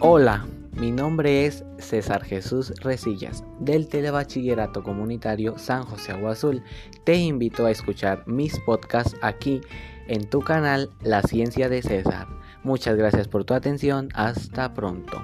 [0.00, 6.62] Hola, mi nombre es César Jesús Resillas del Telebachillerato Comunitario San José Agua Azul.
[7.02, 9.60] Te invito a escuchar mis podcasts aquí
[10.06, 12.28] en tu canal La Ciencia de César.
[12.62, 14.08] Muchas gracias por tu atención.
[14.14, 15.20] Hasta pronto.